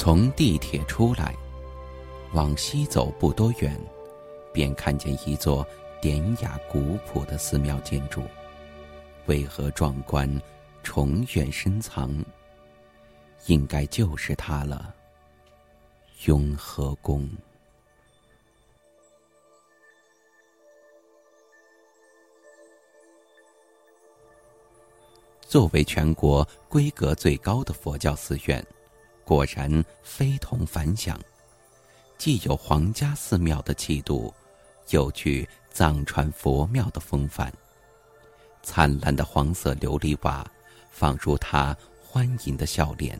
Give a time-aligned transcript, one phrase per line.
[0.00, 1.34] 从地铁出来，
[2.32, 3.76] 往西走不多远，
[4.52, 5.66] 便看见一座
[6.00, 8.22] 典雅古朴的寺庙建筑，
[9.26, 10.40] 巍峨壮观，
[10.84, 12.24] 重院深藏。
[13.46, 14.94] 应该就是它了，
[16.26, 17.28] 雍和宫。
[25.40, 28.64] 作为全国规格最高的佛教寺院，
[29.28, 31.20] 果然非同凡响。
[32.16, 34.32] 既有皇家寺庙的气度，
[34.88, 37.52] 又具藏传佛庙的风范。
[38.62, 40.50] 灿烂的黄色琉璃瓦，
[40.90, 43.18] 放入他欢迎的笑脸；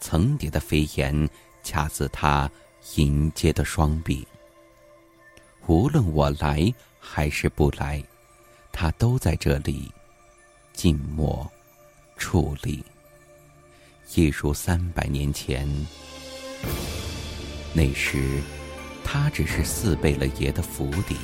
[0.00, 1.30] 层叠的飞檐，
[1.62, 2.50] 恰似他
[2.96, 4.26] 迎接的双臂。
[5.68, 8.02] 无论我来还是不来，
[8.72, 9.88] 他都在这里。
[10.72, 11.48] 静默，
[12.18, 12.84] 矗立，
[14.14, 15.66] 一如三百年前。
[17.72, 18.40] 那时，
[19.02, 21.16] 他只是四贝勒爷的府邸。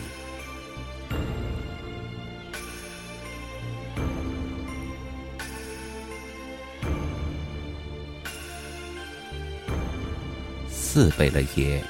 [10.70, 11.82] 四贝勒爷，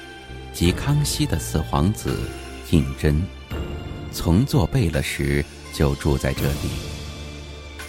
[0.53, 2.19] 即康熙的四皇子
[2.71, 3.15] 胤禛，
[4.11, 5.43] 从做贝勒时
[5.73, 6.69] 就住在这里。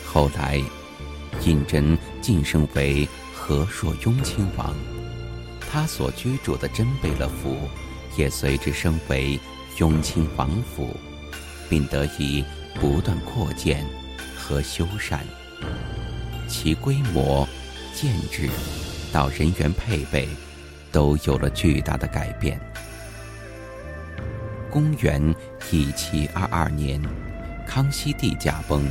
[0.06, 0.62] 后来，
[1.44, 4.74] 胤禛晋升为和硕雍亲王，
[5.70, 7.56] 他所居住的真贝勒府
[8.16, 9.38] 也随之升为
[9.78, 10.94] 雍亲王府，
[11.68, 13.84] 并得以不断扩建
[14.36, 15.20] 和修缮，
[16.46, 17.48] 其规模、
[17.94, 18.48] 建制
[19.12, 20.28] 到人员配备
[20.92, 22.60] 都有了巨大的改变。
[24.70, 25.34] 公元
[25.72, 27.00] 一七二二年，
[27.66, 28.84] 康熙帝驾崩。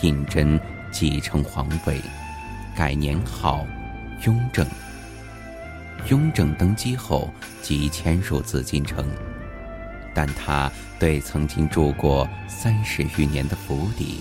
[0.00, 2.00] 胤禛继承皇位，
[2.74, 3.66] 改年号
[4.24, 4.66] 雍正。
[6.08, 7.32] 雍正登基后
[7.62, 9.06] 即迁入紫禁城，
[10.14, 14.20] 但他对曾经住过三十余年的府邸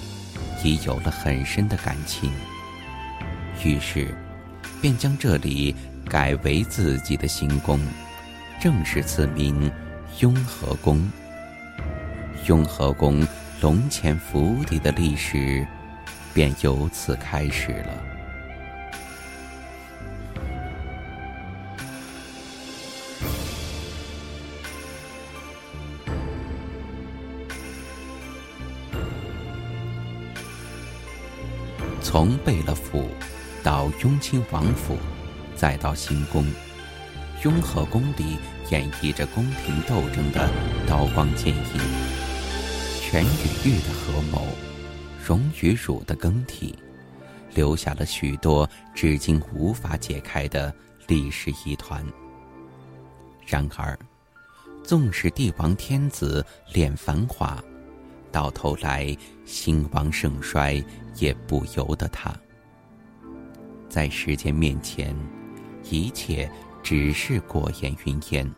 [0.64, 2.32] 已有了很深的感情，
[3.64, 4.14] 于是
[4.82, 5.76] 便将这里
[6.10, 7.80] 改为自己的行宫，
[8.60, 9.72] 正式赐名
[10.20, 11.10] 雍和宫。
[12.46, 13.26] 雍和宫。
[13.60, 15.66] 龙潜府邸的历史
[16.38, 18.04] 便由此开始了。
[32.04, 33.10] 从贝勒府
[33.64, 34.96] 到雍亲王府，
[35.56, 36.46] 再到行宫，
[37.44, 38.38] 雍和宫里
[38.70, 40.48] 演绎着宫廷斗争的
[40.86, 41.64] 刀光剑影。
[43.02, 44.46] 权与欲的合谋，
[45.28, 46.74] 荣与辱的更替，
[47.54, 50.74] 留下了许多至今无法解开的
[51.06, 52.02] 历史疑团。
[53.46, 54.00] 然而，
[54.86, 57.62] 纵使帝王天子恋繁华，
[58.32, 60.82] 到头来兴亡盛衰
[61.16, 62.34] 也不由得他。
[63.90, 65.14] 在时间面前，
[65.90, 66.50] 一切
[66.82, 68.50] 只是过眼云烟。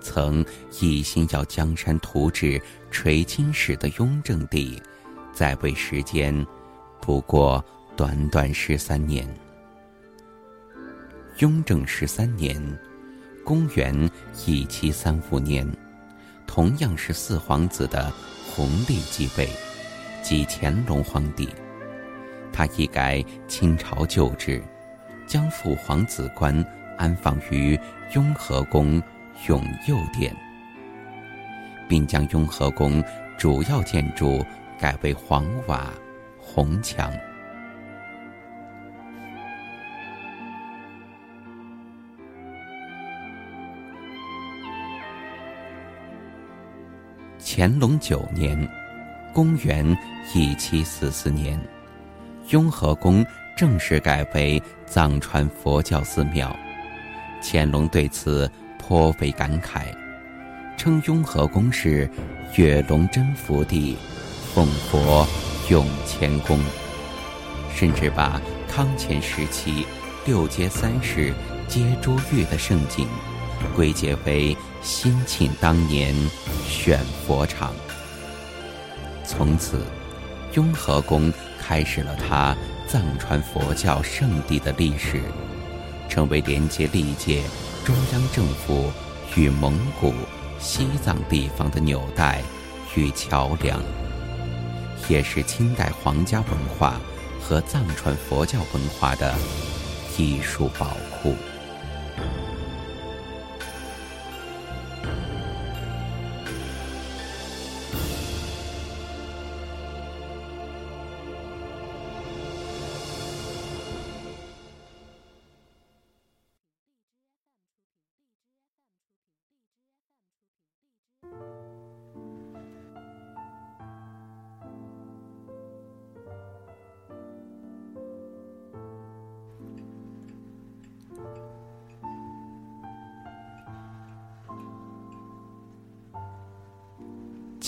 [0.00, 0.46] 曾
[0.80, 4.80] 一心要江山图治、垂青史的雍正帝，
[5.36, 6.34] 在位时间
[6.98, 7.62] 不过
[7.94, 9.28] 短短十三年。
[11.40, 12.58] 雍正十三年，
[13.44, 14.10] 公元
[14.46, 15.70] 一七三五年，
[16.46, 18.10] 同样是四皇子的
[18.48, 19.46] 弘历继位，
[20.22, 21.46] 即乾隆皇帝。
[22.50, 24.62] 他一改清朝旧制，
[25.26, 26.64] 将父皇子官
[26.96, 27.78] 安放于
[28.14, 29.02] 雍和宫。
[29.48, 30.34] 永佑殿，
[31.86, 33.04] 并将雍和宫
[33.36, 34.42] 主要建筑
[34.78, 35.92] 改为黄瓦
[36.38, 37.12] 红墙。
[47.38, 48.68] 乾隆九年，
[49.32, 49.96] 公元
[50.34, 51.58] 一七四四年，
[52.50, 53.24] 雍和宫
[53.56, 56.54] 正式改为藏传佛教寺庙。
[57.42, 58.50] 乾隆对此。
[58.88, 59.86] 颇为感慨，
[60.76, 62.08] 称雍和宫是
[62.54, 63.98] 月龙真福地，
[64.56, 65.28] 奉佛
[65.68, 66.58] 永乾宫，
[67.74, 69.86] 甚至把康乾时期
[70.24, 71.34] 六街三市
[71.68, 73.06] 皆珠玉的盛景
[73.74, 76.14] 归结为兴庆当年
[76.66, 77.74] 选佛场。
[79.26, 79.84] 从此，
[80.54, 81.30] 雍和宫
[81.60, 82.56] 开始了它
[82.88, 85.20] 藏传佛教圣地的历史，
[86.08, 87.42] 成为连接历届。
[87.84, 88.90] 中央政府
[89.34, 90.14] 与蒙古、
[90.58, 92.40] 西藏地方的纽带
[92.94, 93.82] 与桥梁，
[95.08, 97.00] 也是清代皇家文化
[97.40, 99.34] 和藏传佛教文化的
[100.18, 101.34] 艺术宝库。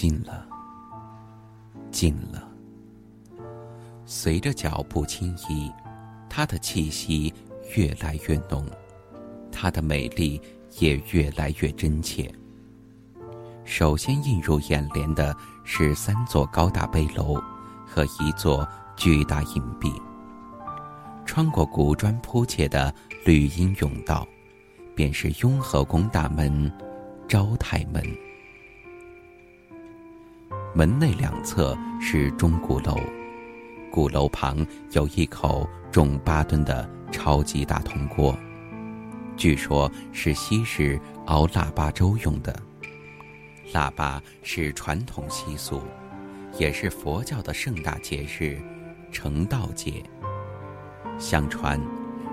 [0.01, 0.47] 近了，
[1.91, 2.49] 近了。
[4.07, 5.73] 随着脚步轻移，
[6.31, 7.35] 她的气息
[7.75, 8.65] 越来越浓，
[9.51, 10.41] 她的美丽
[10.79, 12.33] 也越来越真切。
[13.65, 17.35] 首先映入眼帘的是三座高大碑楼
[17.85, 18.65] 和一座
[18.95, 19.93] 巨大银币。
[21.27, 24.25] 穿过古砖铺砌的绿荫甬道，
[24.95, 26.73] 便是雍和宫大门——
[27.27, 28.01] 昭泰门。
[30.75, 33.01] 门内两侧是钟鼓楼，
[33.91, 38.39] 鼓楼旁有一口重八吨的超级大铜锅，
[39.37, 42.55] 据说是西式熬腊八粥用的。
[43.73, 45.83] 腊八是传统习俗，
[46.59, 48.61] 也是佛教的盛大节日——
[49.11, 50.03] 成道节。
[51.19, 51.81] 相传，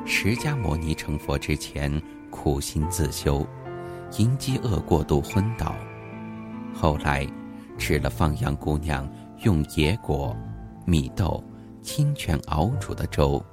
[0.05, 3.47] 释迦牟尼成佛之前苦心自修，
[4.17, 5.73] 因饥饿过度昏倒，
[6.73, 7.27] 后来。
[7.77, 9.07] 吃了放羊姑娘
[9.43, 10.35] 用野果、
[10.85, 11.43] 米豆、
[11.81, 13.43] 清泉熬煮的粥，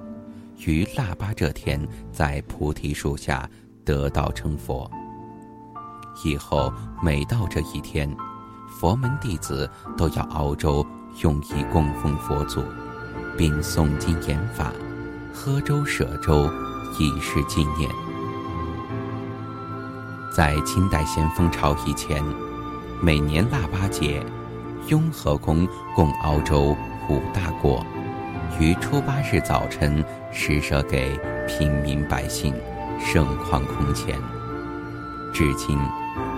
[0.65, 3.49] 于腊八这天在菩提树下
[3.85, 4.91] 得道成佛。
[6.25, 6.73] 以后
[7.03, 8.09] 每到这一天，
[8.69, 10.87] 佛门弟子都要熬粥，
[11.23, 12.63] 用以供奉佛祖，
[13.37, 14.73] 并诵经演法，
[15.35, 16.49] 喝粥舍粥，
[16.99, 17.91] 以示纪念。
[20.35, 22.23] 在清代咸丰朝以前。
[23.05, 24.25] 每年腊八节，
[24.87, 26.77] 雍和宫共熬粥
[27.09, 27.85] 五大锅，
[28.61, 31.19] 于初八日早晨施舍给
[31.49, 32.55] 平民百姓，
[33.05, 34.17] 盛况空前。
[35.35, 35.77] 至今，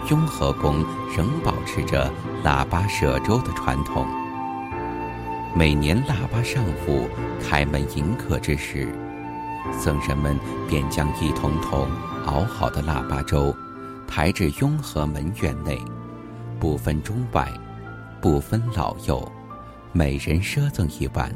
[0.09, 0.83] 雍和宫
[1.15, 2.11] 仍保持着
[2.43, 4.07] 腊八舍粥的传统。
[5.55, 7.11] 每年腊八上午
[7.47, 8.89] 开门迎客之时，
[9.71, 10.35] 僧人们
[10.67, 11.87] 便将一桶桶
[12.25, 13.55] 熬好的腊八粥，
[14.07, 15.79] 抬至雍和门院内。
[16.65, 17.47] 不分中外，
[18.23, 19.31] 不分老幼，
[19.93, 21.31] 每人赊赠一碗。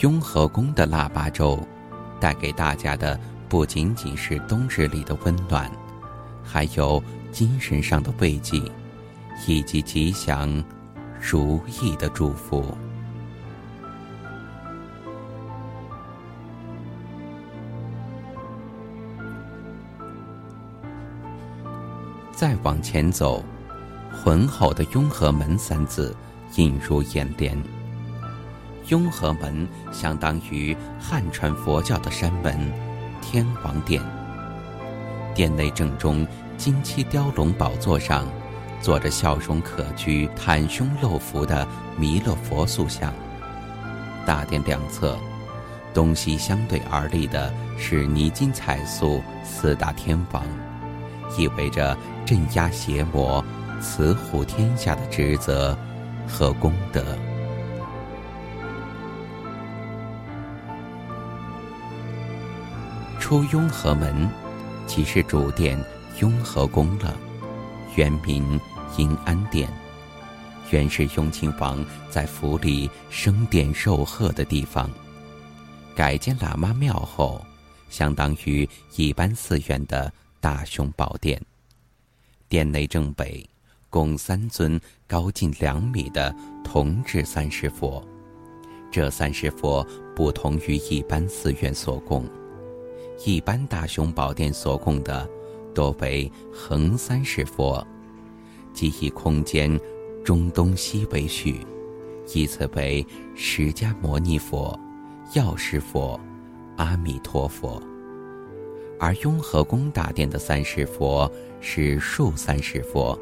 [0.00, 1.56] 雍和宫的腊八粥，
[2.18, 3.16] 带给大家的
[3.48, 5.70] 不仅仅是冬日里的温暖，
[6.42, 8.60] 还有精神上的慰藉，
[9.46, 10.52] 以及吉祥、
[11.20, 12.76] 如意的祝福。
[22.40, 23.44] 再往前走，
[24.10, 26.16] 浑厚的“雍和门”三字
[26.54, 27.54] 映入眼帘。
[28.86, 32.58] 雍和门相当于汉传佛教的山门——
[33.20, 34.02] 天王殿。
[35.34, 38.26] 殿内正中金漆雕龙宝座上，
[38.80, 41.68] 坐着笑容可掬、袒胸露腹的
[41.98, 43.12] 弥勒佛塑像。
[44.24, 45.18] 大殿两侧，
[45.92, 50.42] 东西相对而立的是泥金彩塑四大天王。
[51.36, 51.96] 意味着
[52.26, 53.44] 镇压邪魔、
[53.80, 55.76] 慈护天下的职责
[56.26, 57.04] 和功德。
[63.18, 64.28] 出雍和门，
[64.86, 65.78] 即是主殿
[66.18, 67.14] 雍和宫了。
[67.96, 68.58] 原名
[68.96, 69.68] 阴安殿，
[70.70, 74.90] 原是雍亲王在府里升殿受贺的地方。
[75.94, 77.44] 改建喇嘛庙后，
[77.88, 80.12] 相当于一般寺院的。
[80.40, 81.38] 大雄宝殿，
[82.48, 83.46] 殿内正北
[83.90, 88.02] 供三尊高近两米的铜制三世佛。
[88.90, 92.24] 这三世佛不同于一般寺院所供，
[93.26, 95.28] 一般大雄宝殿所供的
[95.74, 97.86] 多为横三世佛，
[98.72, 99.78] 即以空间
[100.24, 101.60] 中东西为序，
[102.34, 103.06] 依次为
[103.36, 104.78] 释迦牟尼佛、
[105.34, 106.18] 药师佛、
[106.78, 107.80] 阿弥陀佛。
[109.00, 111.28] 而雍和宫大殿的三世佛
[111.62, 113.18] 是竖三世佛，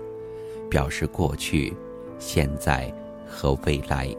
[0.69, 1.73] 表示过去、
[2.19, 2.93] 现在
[3.25, 4.13] 和未来。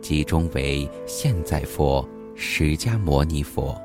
[0.00, 3.80] 集中为现在佛释迦牟尼佛，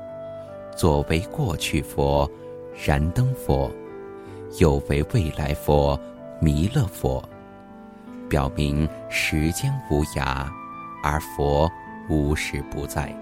[0.76, 2.28] 左为过去佛
[2.84, 3.70] 燃灯佛，
[4.58, 5.98] 右为未来佛
[6.40, 7.22] 弥勒佛，
[8.28, 10.44] 表明时间无涯，
[11.04, 11.70] 而佛
[12.08, 13.14] 无时不在。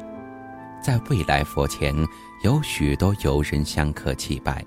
[0.86, 1.92] 在未来佛前
[2.44, 4.64] 有许多游人香客祭拜，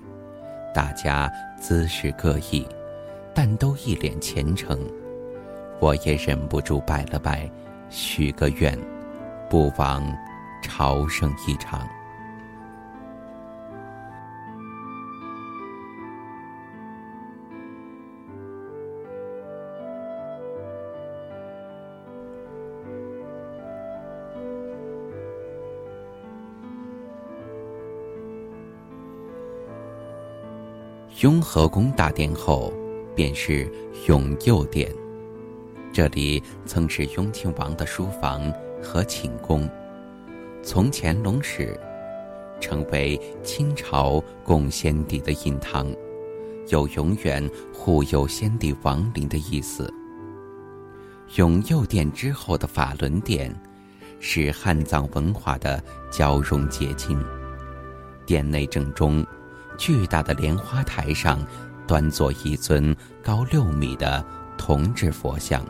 [0.76, 2.68] 大家姿势各异，
[3.34, 4.78] 但都一脸虔诚。
[5.80, 7.50] 我也忍不住拜了拜，
[7.90, 8.78] 许个愿，
[9.50, 10.04] 不枉
[10.62, 11.88] 朝圣一场。
[31.22, 32.72] 雍和宫大殿后，
[33.14, 33.70] 便是
[34.08, 34.90] 永佑殿。
[35.92, 38.50] 这里曾是雍亲王的书房
[38.82, 39.70] 和寝宫，
[40.64, 41.78] 从乾隆时
[42.62, 45.94] 成为清朝供先帝的印堂，
[46.70, 49.94] 有永远护佑先帝亡灵的意思。
[51.36, 53.54] 永佑殿之后的法轮殿，
[54.22, 57.22] 是汉藏文化的交融结晶。
[58.26, 59.26] 殿内正中。
[59.80, 61.40] 巨大的莲花台上，
[61.88, 62.94] 端坐一尊
[63.24, 64.24] 高六米的
[64.58, 65.66] 铜制佛像，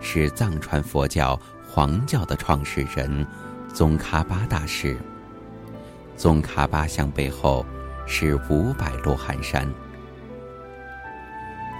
[0.00, 3.24] 是藏传佛教黄教的创始人
[3.72, 4.98] 宗喀巴大师。
[6.16, 7.64] 宗喀巴像背后
[8.04, 9.72] 是五百罗汉山，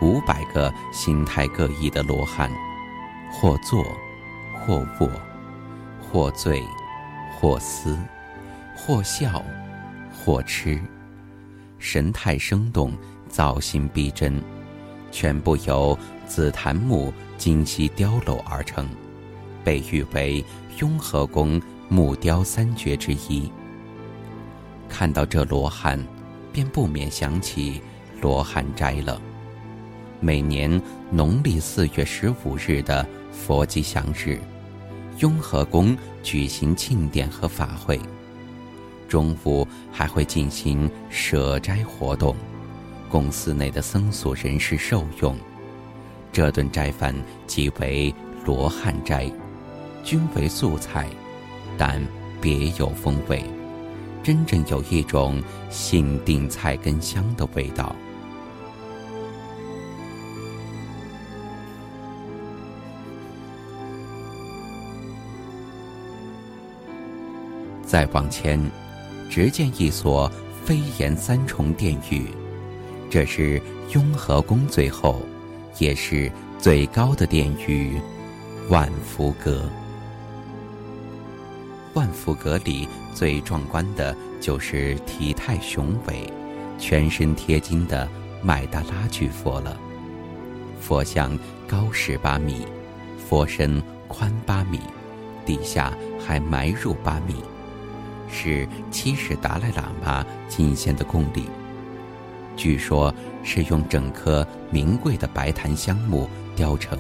[0.01, 2.49] 五百个形态各异的罗汉，
[3.33, 3.85] 或坐，
[4.55, 5.11] 或卧，
[6.01, 6.63] 或醉，
[7.35, 7.99] 或思，
[8.77, 9.45] 或笑，
[10.15, 10.81] 或痴。
[11.81, 12.93] 神态生动，
[13.29, 14.41] 造型逼真，
[15.11, 18.87] 全部由紫檀木精细雕镂而成，
[19.65, 20.45] 被誉为
[20.79, 23.51] 雍和宫木雕三绝之一。
[24.89, 25.99] 看到这罗汉，
[26.53, 27.81] 便不免想起
[28.21, 29.21] 罗汉斋了。
[30.21, 34.39] 每年农历四月十五日的佛吉祥日，
[35.19, 37.99] 雍和宫举行庆典和法会。
[39.11, 42.37] 中午还会进行舍斋活动，
[43.09, 45.37] 供寺内的僧俗人士受用。
[46.31, 47.13] 这顿斋饭
[47.45, 48.15] 即为
[48.47, 49.29] 罗汉斋，
[50.05, 51.09] 均为素菜，
[51.77, 52.01] 但
[52.41, 53.45] 别有风味，
[54.23, 57.97] 真正有一种杏定菜根香的味道。
[67.83, 68.57] 再往前。
[69.31, 70.31] 只见一所
[70.65, 72.27] 飞檐三重殿宇，
[73.09, 73.63] 这是
[73.95, 75.23] 雍和宫最后，
[75.79, 78.01] 也是最高的殿宇——
[78.69, 79.71] 万福阁。
[81.95, 86.29] 万福阁里最壮观的就是体态雄伟、
[86.77, 88.09] 全身贴金的
[88.43, 89.79] 麦达拉巨佛了。
[90.81, 92.67] 佛像高十八米，
[93.29, 94.81] 佛身宽八米，
[95.47, 97.37] 底下还埋入八米。
[98.31, 101.45] 是七世达赖喇嘛进献的贡礼，
[102.57, 106.99] 据说是用整棵名贵的白檀香木雕成，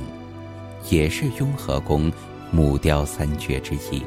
[0.90, 2.12] 也是雍和宫
[2.50, 4.02] 木雕三绝之一。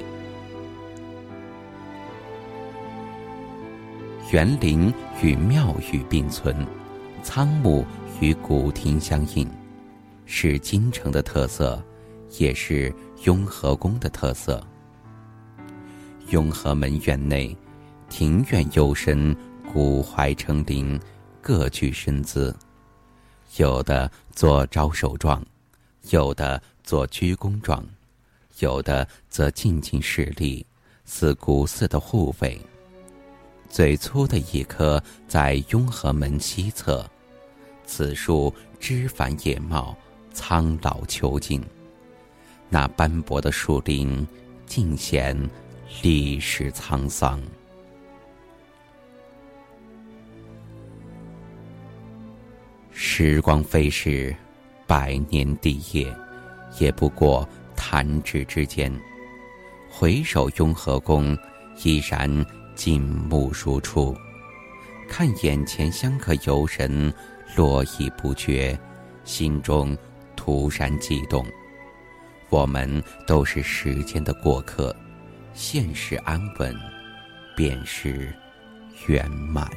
[4.32, 6.66] 园林与庙宇并存，
[7.22, 7.86] 仓木
[8.20, 9.48] 与古亭相应，
[10.26, 11.82] 是京城的特色，
[12.40, 12.94] 也是
[13.26, 14.66] 雍和宫的特色。
[16.34, 17.56] 雍和门院内，
[18.10, 19.38] 庭院幽深，
[19.72, 21.00] 古槐成林，
[21.40, 22.54] 各具身姿。
[23.58, 25.46] 有的做招手状，
[26.10, 27.86] 有的做鞠躬状，
[28.58, 30.66] 有的则静静侍立，
[31.06, 32.60] 似古寺的护卫。
[33.70, 37.08] 最粗的一棵在雍和门西侧，
[37.86, 39.96] 此树枝繁叶茂，
[40.34, 41.64] 苍老遒劲。
[42.70, 44.28] 那斑驳的树林，
[44.66, 45.38] 尽显。
[46.02, 47.42] 历史沧桑，
[52.92, 54.36] 时光飞逝，
[54.86, 56.14] 百年帝业，
[56.80, 58.92] 也不过弹指之间。
[59.90, 61.38] 回首雍和宫，
[61.84, 62.46] 依然
[62.76, 64.14] 静穆如初。
[65.08, 67.14] 看眼前香客游人
[67.56, 68.78] 络绎不绝，
[69.24, 69.98] 心中
[70.36, 71.46] 突然悸动。
[72.50, 74.94] 我们都是时间的过客。
[75.54, 76.76] 现世安稳，
[77.56, 78.34] 便是
[79.08, 79.70] 圆满。